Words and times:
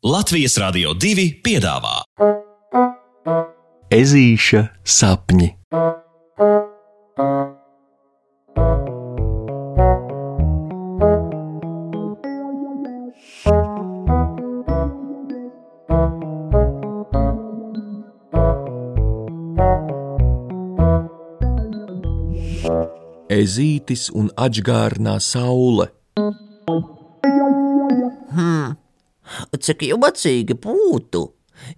Latvijas 0.00 0.54
Rādio 0.56 0.94
2 0.96 1.26
piedāvā 1.44 1.98
Ezīša 3.92 4.62
sapņi. 4.80 5.50
Ezītis 23.28 24.08
un 24.16 24.32
atgārnā 24.32 25.20
saule. 25.20 25.92
Cik 29.60 29.86
jumacīgi 29.90 30.56
būtu, 30.62 31.24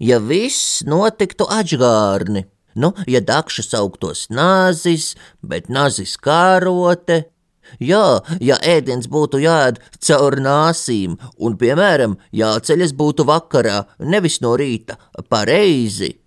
ja 0.00 0.21
viss 0.22 0.82
notiktu 0.89 1.49
atgārni. 1.50 2.46
Nu, 2.75 2.95
ja 3.07 3.21
dakša 3.21 3.67
sauktos 3.67 4.31
nazis, 4.32 5.13
bet 5.45 5.68
nazis 5.68 6.17
kārote. 6.17 7.26
Jā, 7.81 8.21
ja 8.40 8.57
ēdiens 8.59 9.09
būtu 9.09 9.40
jāēd 9.40 9.79
caur 10.04 10.36
nāsīm, 10.45 11.14
un, 11.39 11.57
piemēram, 11.61 12.18
jāceļas 12.36 12.93
būtu 12.96 13.25
vakarā, 13.29 13.84
nevis 14.00 14.40
no 14.45 14.57
rīta, 14.61 14.98
pareizi. 15.29 16.18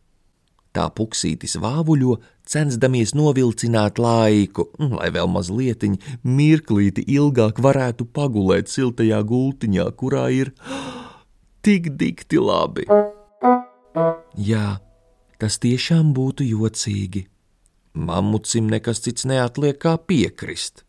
Tā 0.75 0.89
puksītis 0.91 1.55
vāvuļo, 1.61 2.17
censdamies 2.49 3.13
novilcināt 3.15 3.99
laiku, 4.01 4.67
lai 4.97 5.11
vēl 5.13 5.29
mazliet 5.31 5.85
mirklīti 6.23 7.05
ilgāk 7.15 7.61
varētu 7.63 8.09
pagulēt 8.11 8.71
siltajā 8.71 9.21
gultiņā, 9.23 9.87
kurā 9.95 10.27
ir 10.33 10.51
tik 11.65 11.95
dikti 11.97 12.37
labi. 12.37 12.85
Jā, 14.37 14.77
tas 15.41 15.57
tiešām 15.63 16.13
būtu 16.13 16.45
jocīgi. 16.45 17.25
Mamucim 17.95 18.67
nekas 18.69 19.01
cits 19.05 19.25
neatliek 19.25 19.79
kā 19.81 19.95
piekrist. 19.97 20.83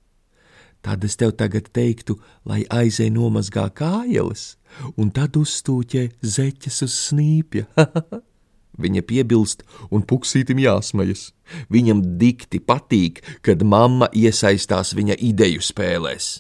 Tad 0.85 1.07
es 1.07 1.17
tev 1.19 1.33
tagad 1.41 1.71
teiktu, 1.75 2.19
lai 2.45 2.67
aizej 2.71 3.09
nomazgā 3.15 3.71
kājas, 3.75 4.55
un 5.01 5.11
tad 5.11 5.39
uzstūķē 5.41 6.05
zeķes 6.21 6.83
uz 6.87 6.99
snīpja. 7.09 7.67
Viņa 8.83 9.03
piebilst, 9.09 9.65
un 9.89 10.05
puksītim 10.05 10.61
jāsmajas. 10.61 11.31
Viņam 11.73 12.05
dikti 12.21 12.61
patīk, 12.61 13.23
kad 13.41 13.65
mamma 13.65 14.11
iesaistās 14.13 14.93
viņa 14.99 15.17
ideju 15.33 15.65
spēlēs. 15.65 16.35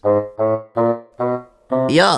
Jā, 1.92 2.10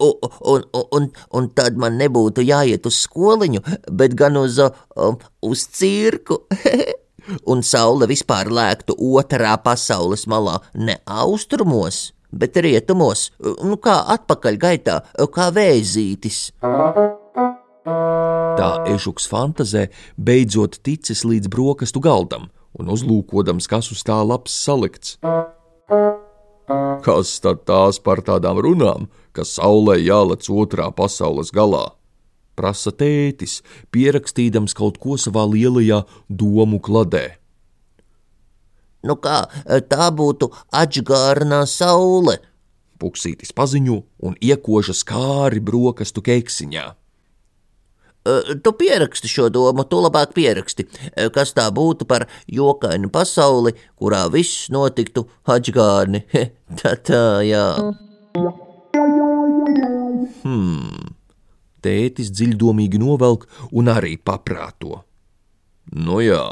un, 0.00 0.66
un, 0.74 1.08
un, 1.38 1.48
tad 1.56 1.78
man 1.80 1.98
nebūtu 2.00 2.44
jāiet 2.46 2.86
uz 2.88 3.00
skoliņu, 3.06 3.64
bet 3.92 4.14
gan 4.18 4.38
uz, 4.40 4.60
um, 4.60 5.18
uz 5.46 5.66
cirku. 5.72 6.44
un 7.50 7.62
saule 7.66 8.06
vispār 8.10 8.50
lēktu 8.52 8.96
otrā 9.18 9.56
pasaules 9.62 10.26
malā, 10.30 10.60
ne 10.74 10.98
austrumos, 11.10 12.12
bet 12.30 12.58
rietumos, 12.62 13.30
nu 13.40 13.78
kā 13.82 13.98
atpakaļ 14.16 14.60
gaitā, 14.62 15.00
kā 15.34 15.48
vēzītis. 15.54 16.40
Tā 18.56 18.70
ežuks 18.90 19.26
fantazē, 19.30 19.88
beidzot 20.16 20.80
ticis 20.86 21.24
līdz 21.28 21.50
brokastu 21.52 22.02
galdam 22.02 22.48
un 22.76 22.92
uzlūkodams, 22.92 23.68
kas 23.70 23.90
uz 23.94 24.02
tā 24.06 24.16
labs 24.24 24.54
salikts. 24.66 25.16
Kas 26.66 27.36
tad 27.42 27.62
tās 27.68 28.00
par 28.02 28.22
tādām 28.26 28.58
runām, 28.58 29.06
ka 29.32 29.46
saulē 29.46 30.00
jālec 30.00 30.48
otrā 30.50 30.90
pasaules 30.90 31.52
galā? 31.54 31.94
Prasa 32.56 32.90
tētis, 32.90 33.60
pierakstīdams 33.92 34.74
kaut 34.74 34.98
ko 34.98 35.18
savā 35.20 35.44
lielajā 35.46 36.02
domu 36.28 36.80
kladē. 36.80 37.36
Nu 39.06 39.14
kā, 39.22 39.44
tā 39.86 40.10
būtu 40.10 40.50
atgārnā 40.74 41.62
saule. 41.70 42.40
Puksītis 42.98 43.52
paziņo 43.52 44.00
un 44.24 44.38
iekožas 44.40 45.04
kāri 45.06 45.60
brokastu 45.60 46.24
keksiņā. 46.24 46.86
Tu 48.62 48.72
pieraksti 48.80 49.30
šo 49.30 49.48
domu, 49.54 49.84
tu 49.86 50.00
labāk 50.02 50.32
pieraksti, 50.34 50.86
kas 51.34 51.54
tā 51.56 51.66
būtu 51.74 52.08
par 52.10 52.26
jokainu 52.50 53.10
pasauli, 53.12 53.76
kurā 53.98 54.26
viss 54.32 54.66
notiktu 54.74 55.26
atgārni. 55.46 56.24
tā 56.80 56.96
tā, 57.06 57.24
jā. 57.46 57.66
Hmm. 60.42 61.12
Tētis 61.86 62.32
dziļdomīgi 62.34 62.98
novelk 62.98 63.46
un 63.70 63.92
arī 63.92 64.16
paprāto. 64.18 65.04
Nu 65.94 66.18
jā, 66.18 66.42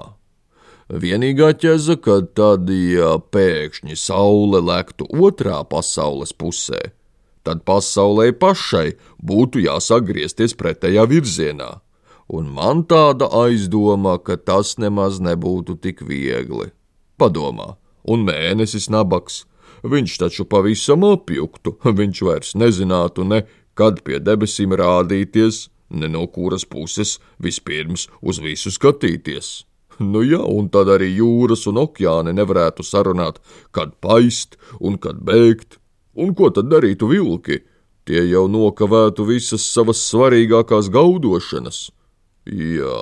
vienīgā 0.88 1.50
ķeza, 1.58 1.96
kad 1.98 2.30
tad, 2.38 2.70
ja 2.70 3.16
pēkšņi 3.18 3.96
saule 3.98 4.60
lektu 4.62 5.08
otrā 5.10 5.64
pasaules 5.66 6.30
pusē, 6.36 6.92
tad 7.44 7.64
pasaulē 7.68 8.32
pašai 8.40 8.94
būtu 9.22 9.62
jāsāk 9.64 10.08
griezties 10.10 10.56
pretējā 10.58 11.06
virzienā. 11.10 11.70
Un 12.28 12.48
man 12.56 12.84
tāda 12.88 13.28
aizdoma, 13.44 14.16
ka 14.18 14.36
tas 14.40 14.78
nemaz 14.80 15.20
nebūtu 15.20 15.76
tik 15.76 16.00
viegli. 16.08 16.70
Padomā, 17.20 17.76
un 18.08 18.24
mēnesis 18.24 18.88
nabaks, 18.90 19.44
viņš 19.84 20.16
taču 20.22 20.48
pavisam 20.48 21.04
apjuktu, 21.04 21.76
viņš 22.00 22.24
vairs 22.24 22.56
nezinātu 22.56 23.28
ne, 23.28 23.44
kad 23.76 24.00
pie 24.06 24.18
debesīm 24.22 24.72
rādīties, 24.80 25.68
ne 25.90 26.08
no 26.08 26.24
kuras 26.26 26.64
puses 26.64 27.18
vispirms 27.38 28.08
uz 28.22 28.40
visu 28.40 28.72
skatīties. 28.72 29.64
Nu 30.00 30.24
jā, 30.26 30.40
un 30.42 30.68
tad 30.74 30.88
arī 30.90 31.12
jūras 31.20 31.68
un 31.70 31.78
okeāni 31.84 32.32
nevarētu 32.34 32.82
sarunāt, 32.82 33.38
kad 33.70 33.94
paist 34.02 34.56
un 34.80 34.98
kad 34.98 35.20
bēgt, 35.22 35.78
Un 36.14 36.34
ko 36.38 36.50
tad 36.54 36.70
darītu 36.70 37.08
vilki? 37.10 37.60
Tie 38.04 38.20
jau 38.28 38.44
nokavētu 38.52 39.24
visas 39.26 39.64
savas 39.64 40.02
svarīgākās 40.10 40.90
gaudošanas. 40.92 41.86
Jā, 42.44 42.98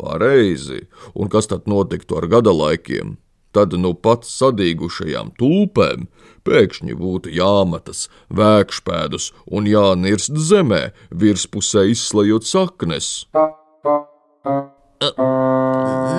pareizi. 0.00 0.86
Un 1.14 1.28
kas 1.28 1.50
tad 1.50 1.68
notiktu 1.68 2.16
ar 2.16 2.26
gada 2.32 2.54
laikiem? 2.56 3.18
Tad 3.52 3.74
nu 3.76 3.92
pat 3.98 4.24
sadīgušajām 4.24 5.34
tulpēm 5.38 6.06
pēkšņi 6.46 6.96
būtu 6.96 7.32
jāmetas 7.34 8.06
vēkšpēdus 8.30 9.30
un 9.50 9.66
jānirst 9.68 10.38
zemē, 10.38 10.82
virspusē 11.10 11.88
izslējot 11.90 12.46
saknes. 12.46 13.26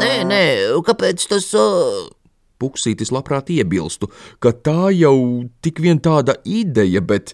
Nē, 0.01 0.13
nē, 0.27 0.43
kāpēc 0.85 1.29
tas? 1.31 1.53
Uh... 1.55 2.11
Puksītis 2.61 3.11
labprāt 3.13 3.49
iebilstu, 3.53 4.11
ka 4.39 4.53
tā 4.53 4.91
jau 4.93 5.15
tik 5.65 5.81
vien 5.83 6.01
tāda 6.03 6.37
ideja, 6.45 7.01
bet, 7.01 7.33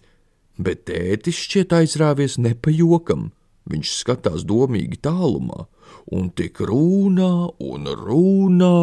bet 0.55 0.85
tētis 0.87 1.41
šķiet 1.43 1.75
aizrāvies 1.81 2.39
nepajokam. 2.39 3.31
Viņš 3.67 3.93
skatās 3.99 4.47
domīgi 4.47 5.01
tālumā, 5.03 5.65
un 6.15 6.31
tik 6.31 6.63
runā 6.63 7.31
un 7.59 7.91
runā. 7.99 8.75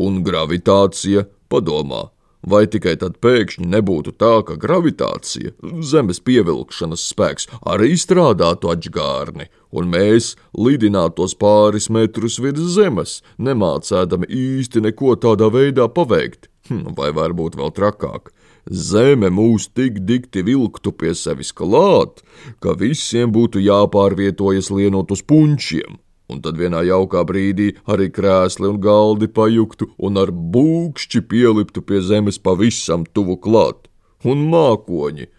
Un 0.00 0.22
gravitācija 0.26 1.24
padomā, 1.48 2.04
Vai 2.40 2.64
tikai 2.72 2.94
tad 2.96 3.18
pēkšņi 3.20 3.66
nebūtu 3.68 4.14
tā, 4.16 4.38
ka 4.48 4.56
gravitācija, 4.60 5.52
zemes 5.84 6.22
pievilkšanas 6.24 7.02
spēks, 7.12 7.50
arī 7.68 7.92
strādātu 8.00 8.70
atgārni, 8.72 9.50
un 9.72 9.90
mēs 9.92 10.34
lidinātos 10.56 11.36
pāris 11.38 11.88
metrus 11.90 12.38
virs 12.42 12.74
zemes, 12.74 13.20
nemācēdami 13.38 14.28
īsti 14.30 14.84
neko 14.88 15.16
tādā 15.22 15.50
veidā 15.54 15.88
paveikt, 15.88 16.50
hm, 16.68 16.94
vai 16.98 17.10
varbūt 17.16 17.58
vēl 17.60 17.74
trakāk. 17.76 18.30
Zeme 18.70 19.30
mūs 19.32 19.70
tik 19.74 20.02
dikti 20.06 20.44
vilktu 20.46 20.92
pie 20.92 21.14
sevis 21.16 21.50
klāt, 21.56 22.20
ka 22.60 22.76
visiem 22.76 23.32
būtu 23.32 23.62
jāpārvietojas 23.64 24.68
lienot 24.70 25.10
uz 25.14 25.24
punčiem, 25.24 25.96
un 26.30 26.42
tad 26.44 26.60
vienā 26.60 26.84
jaukā 26.86 27.24
brīdī 27.26 27.72
arī 27.90 28.10
krēsli 28.12 28.68
un 28.68 28.78
galdi 28.84 29.30
pajuktu 29.32 29.90
un 29.98 30.20
ar 30.20 30.30
būkšķi 30.30 31.24
pieliptu 31.32 31.82
pie 31.82 32.02
zemes 32.04 32.38
pavisam 32.38 33.06
tuvu 33.08 33.40
klāt. 33.40 33.88
Un 34.28 34.44
mākoņi, 34.52 35.30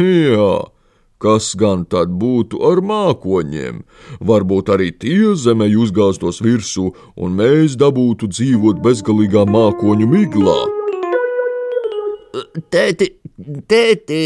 jā, 0.00 0.52
kas 1.22 1.52
gan 1.60 1.84
tad 1.84 2.12
būtu 2.22 2.60
ar 2.66 2.82
mākoņiem? 2.84 3.82
Varbūt 4.30 4.72
arī 4.74 4.90
tie 5.04 5.34
zemē 5.36 5.68
uzgāztos 5.84 6.40
virsū, 6.44 6.90
un 7.16 7.36
mēs 7.40 7.76
dabūtu 7.80 8.30
dzīvot 8.32 8.80
bezgalīgā 8.84 9.44
mākoņu 9.48 10.08
miglā. 10.14 10.58
Tēti, 12.72 13.12
tēti! 13.68 14.24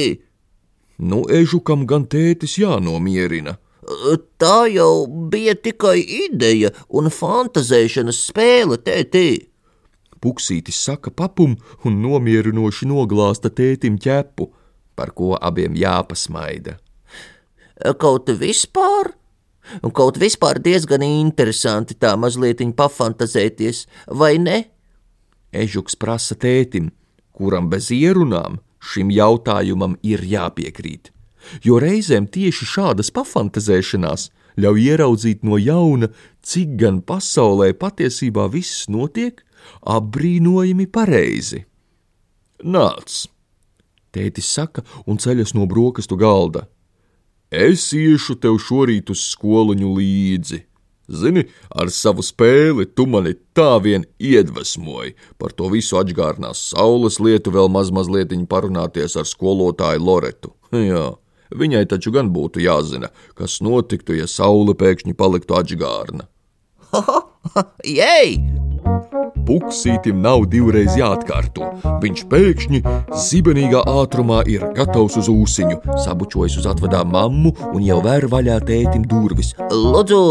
Nu, 0.99 1.25
ežukam 1.27 1.85
gan 1.91 2.07
tētis 2.07 2.55
jānomierina 2.61 3.59
Tā 4.39 4.65
jau 4.73 5.07
bija 5.07 5.55
tikai 5.55 5.99
ideja 6.01 6.71
un 6.89 7.11
fantazēšanas 7.13 8.21
spēle, 8.31 8.79
tētī. 8.81 9.51
Puksītis 10.25 10.79
saka 10.87 11.13
papum 11.13 11.59
un 11.85 12.01
nomierinoši 12.01 12.89
noglāsta 12.89 13.51
tētim 13.51 13.99
ķepu. 14.01 14.51
par 14.95 15.11
ko 15.11 15.35
abiem 15.35 15.75
jāpasmaida. 15.75 16.79
Kaut 17.99 18.31
vispār, 18.39 19.11
un 19.83 19.91
kaut 19.91 20.21
vispār 20.23 20.61
diezgan 20.63 21.03
interesanti 21.03 21.97
tā 21.99 22.15
mazliet 22.17 22.63
pafantazēties, 22.77 23.87
vai 24.07 24.39
ne? 24.39 24.65
Ežuks 25.51 25.97
prasa 25.99 26.35
tētim, 26.39 26.93
kuram 27.35 27.69
bez 27.71 27.91
ierunām 27.91 28.61
šim 28.79 29.11
jautājumam 29.11 29.97
ir 30.03 30.23
jāpiekrīt, 30.23 31.11
jo 31.67 31.81
reizēm 31.83 32.27
tieši 32.31 32.71
šādas 32.77 33.11
pafantazēšanās 33.15 34.31
ļauj 34.61 34.87
ieraudzīt 34.95 35.43
no 35.43 35.59
jauna, 35.59 36.11
cik 36.43 36.77
gan 36.79 37.01
pasaulē 37.03 37.73
patiesībā 37.79 38.47
viss 38.53 38.87
notiek 38.87 39.43
apbrīnojami 39.83 40.87
pareizi. 40.87 41.65
Nāc! 42.65 43.25
Tētis 44.15 44.47
saka 44.47 44.85
un 45.11 45.19
ceļas 45.19 45.57
no 45.59 45.67
brokastu 45.67 46.17
galda. 46.21 46.69
Es 47.55 47.93
iešu 47.95 48.35
tev 48.43 48.59
šorīt 48.59 49.13
uz 49.15 49.21
skoliņu 49.31 49.91
līdzi. 49.95 50.61
Zini, 51.05 51.45
ar 51.69 51.91
savu 51.93 52.25
spēli 52.25 52.87
tu 52.97 53.05
mani 53.07 53.35
tā 53.55 53.77
vien 53.85 54.07
iedvesmoji. 54.19 55.13
Par 55.39 55.53
to 55.53 55.69
visu 55.73 55.99
atgādinās 56.01 56.63
saules 56.73 57.21
lietu, 57.21 57.53
vēl 57.53 57.69
maz 57.69 57.93
mazliet 57.93 58.33
parunāties 58.49 59.17
ar 59.21 59.29
skolotāju 59.29 60.01
Loretu. 60.01 60.55
Jā, 60.73 61.13
viņai 61.53 61.85
taču 61.93 62.11
gan 62.11 62.33
būtu 62.33 62.65
jāzina, 62.65 63.13
kas 63.37 63.61
notiktu, 63.61 64.17
ja 64.17 64.27
saule 64.27 64.75
pēkšņi 64.75 65.15
paliktu 65.15 65.61
atgādna. 65.61 66.27
Jej! 67.85 68.64
Puksītim 69.45 70.23
nav 70.25 70.47
divreiz 70.53 70.95
jāatkārto. 70.97 71.69
Viņš 72.03 72.25
pēkšņi 72.33 72.81
zibenīgā 73.27 73.83
ātrumā 73.91 74.41
ir 74.51 74.65
gatavs 74.77 75.19
uz 75.21 75.29
ūsiņu, 75.33 75.81
sabučojas 76.07 76.59
uz 76.63 76.69
atvadām 76.73 77.13
mammu 77.13 77.53
un 77.75 77.85
jau 77.85 78.01
vēr 78.05 78.29
vaļā 78.33 78.61
tētim 78.65 79.05
durvis. 79.11 79.53
Lūdzu! 79.71 80.23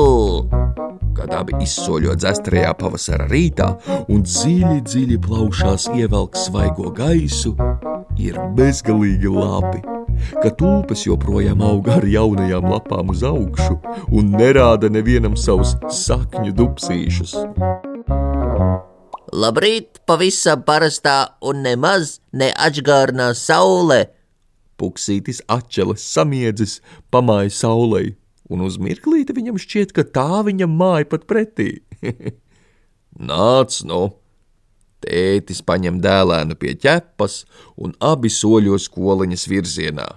Kad 1.14 1.30
abi 1.38 1.60
izsoļo 1.62 2.16
dzestrajā 2.18 2.74
pavasara 2.80 3.30
rītā 3.30 3.70
un 4.10 4.26
dziļi, 4.26 4.82
dziļi 4.90 5.20
plaušās 5.28 5.92
ievelk 5.94 6.40
svaigo 6.40 6.90
gaisu, 6.98 7.54
ir 8.18 8.42
bezgalīgi 8.58 9.30
labi 9.30 9.84
ka 10.42 10.52
tulpes 10.58 11.06
joprojām 11.08 11.64
aug 11.66 11.90
ar 11.94 12.06
jaunajām 12.08 12.70
lapām 12.74 13.14
uz 13.14 13.24
augšu 13.28 13.80
un 14.12 14.32
nerāda 14.38 14.92
nevienam 14.94 15.38
savus 15.40 15.76
sakņu 16.04 16.56
dupsīšus. 16.60 17.36
Labrīt, 19.32 20.02
pavisam 20.06 20.64
parastā 20.68 21.38
un 21.46 21.64
nemaz 21.64 22.18
neatgārnā 22.36 23.32
saule. 23.38 24.02
Puksītis 24.78 25.40
atšķeles 25.48 26.04
samiedzis, 26.04 26.82
pamāja 27.14 27.54
saulei, 27.56 28.16
un 28.52 28.66
uz 28.68 28.76
mirklīti 28.82 29.36
viņam 29.38 29.62
šķiet, 29.62 29.94
ka 29.96 30.04
tā 30.04 30.44
viņam 30.44 30.76
māja 30.76 31.08
pat 31.14 31.28
pretī. 31.30 31.78
Nāc, 33.32 33.80
nu! 33.88 34.04
Tētis 35.04 35.60
paņem 35.68 36.00
dēlēnu 36.04 36.56
pie 36.60 36.76
ķepas, 36.80 37.44
un 37.76 37.96
abi 38.04 38.32
soļo 38.32 38.80
skoliņas 38.80 39.48
virzienā. 39.52 40.08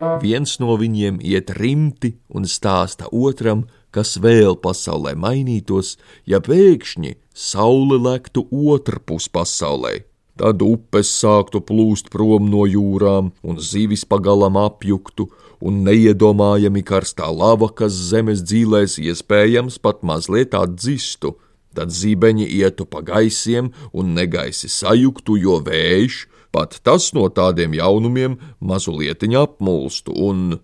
Viens 0.00 0.56
no 0.62 0.76
viņiem 0.80 1.18
iet 1.20 1.50
rimti 1.56 2.14
un 2.32 2.46
stāsta 2.48 3.10
otram, 3.12 3.66
kas 3.92 4.16
vēl 4.16 4.56
pasaulē 4.62 5.12
mainītos, 5.18 5.98
ja 6.24 6.40
pēkšņi 6.40 7.16
saule 7.34 7.98
lektu 8.00 8.46
otrpus 8.50 9.28
pasaulē. 9.28 10.00
Tad 10.40 10.62
upes 10.64 11.10
sāktu 11.20 11.60
plūst 11.60 12.08
prom 12.08 12.48
no 12.48 12.64
jūrām, 12.64 13.28
un 13.44 13.60
zivis 13.60 14.06
pagalam 14.08 14.56
apjuktu, 14.56 15.28
un 15.60 15.82
neiedomājami 15.84 16.80
karstā 16.80 17.28
lava, 17.28 17.68
kas 17.68 17.92
zemes 17.92 18.40
dzīvēs 18.46 18.96
iespējams 19.04 19.76
pat 19.84 20.00
mazliet 20.00 20.56
atdzistu. 20.56 21.34
Tad 21.76 21.92
zibeņi 21.92 22.48
ietu 22.56 22.88
pa 22.88 23.04
gaisiem 23.04 23.68
un 23.92 24.14
negaisi 24.16 24.72
sajuktu, 24.72 25.36
jo 25.44 25.60
vējš, 25.66 26.24
pat 26.52 26.80
tas 26.84 27.10
no 27.16 27.28
tādiem 27.32 27.74
jaunumiem, 27.78 28.38
mazlietiņ 28.60 29.36
apmulstu, 29.40 30.14
un, 30.14 30.60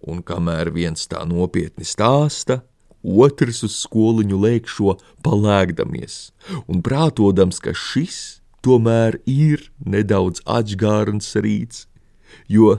un 0.00 0.24
kamēr 0.26 0.72
viens 0.74 1.06
tā 1.10 1.24
nopietni 1.28 1.86
stāsta, 1.86 2.62
otrs 3.00 3.62
uz 3.64 3.78
skoliņu 3.84 4.40
lēkšo 4.40 4.96
palēkdamies 5.24 6.18
un 6.68 6.82
prātodams, 6.84 7.60
ka 7.62 7.72
šis 7.72 8.40
tomēr 8.64 9.20
ir 9.24 9.70
nedaudz 9.80 10.42
atgārns 10.44 11.32
rīts, 11.40 11.86
jo 12.48 12.76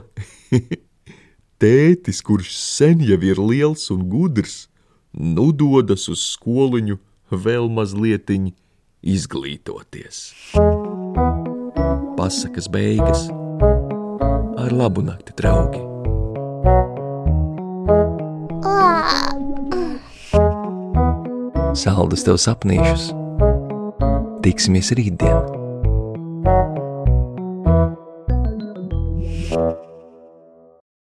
tētis, 1.62 2.22
kurš 2.22 2.54
sen 2.58 3.02
jau 3.06 3.18
ir 3.18 3.42
liels 3.42 3.88
un 3.94 4.06
gudrs, 4.10 4.68
nu 5.12 5.50
dodas 5.52 6.08
uz 6.12 6.22
skoliņu 6.36 6.98
vēl 7.32 7.68
mazliet 7.72 8.30
izglītoties. 9.02 10.24
Pasakas 12.22 12.68
beigas 12.70 13.24
ar 14.54 14.70
labu 14.70 15.02
nakti, 15.02 15.34
draugi! 15.34 15.80
Saldus 21.74 22.22
tev 22.22 22.38
sapnīšus! 22.38 23.08
Tiksimies 24.46 24.92
rītdien! 24.94 25.61